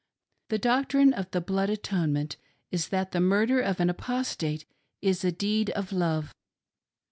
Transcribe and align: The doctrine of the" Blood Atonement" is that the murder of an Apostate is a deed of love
The 0.49 0.57
doctrine 0.57 1.13
of 1.13 1.29
the" 1.29 1.41
Blood 1.49 1.69
Atonement" 1.69 2.35
is 2.71 2.87
that 2.87 3.11
the 3.11 3.19
murder 3.19 3.61
of 3.61 3.79
an 3.79 3.87
Apostate 3.87 4.65
is 4.99 5.23
a 5.23 5.31
deed 5.31 5.69
of 5.69 5.93
love 5.93 6.33